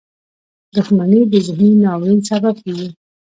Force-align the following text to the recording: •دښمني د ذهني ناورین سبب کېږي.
•دښمني 0.75 1.21
د 1.31 1.33
ذهني 1.47 1.71
ناورین 1.83 2.19
سبب 2.29 2.55
کېږي. 2.63 2.89